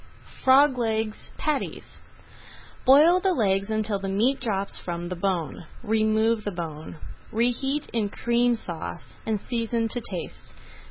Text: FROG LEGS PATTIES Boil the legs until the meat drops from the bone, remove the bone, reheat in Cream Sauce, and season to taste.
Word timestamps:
FROG 0.43 0.79
LEGS 0.79 1.29
PATTIES 1.37 1.97
Boil 2.85 3.19
the 3.19 3.33
legs 3.35 3.69
until 3.69 3.99
the 3.99 4.09
meat 4.09 4.39
drops 4.39 4.79
from 4.79 5.09
the 5.09 5.15
bone, 5.15 5.65
remove 5.83 6.43
the 6.43 6.49
bone, 6.49 6.95
reheat 7.31 7.87
in 7.93 8.09
Cream 8.09 8.55
Sauce, 8.55 9.13
and 9.27 9.39
season 9.39 9.87
to 9.89 10.01
taste. 10.09 10.53